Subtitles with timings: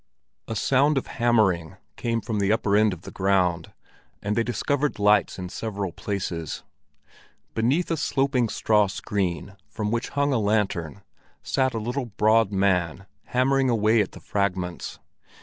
[0.47, 3.71] A sound of hammering came from the upper end of the ground,
[4.23, 6.63] and they discovered lights in several places.
[7.53, 11.03] Beneath a sloping straw screen, from which hung a lantern,
[11.43, 14.97] sat a little, broad man, hammering away at the fragments.